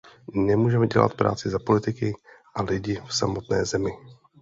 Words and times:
Nemůžeme 0.33 0.87
dělat 0.87 1.13
práci 1.13 1.49
za 1.49 1.59
politiky 1.59 2.13
a 2.55 2.61
lidi 2.63 3.01
v 3.05 3.15
samotné 3.15 3.65
zemi. 3.65 3.91